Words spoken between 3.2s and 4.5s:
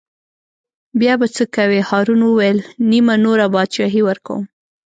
نوره بادشاهي ورکووم.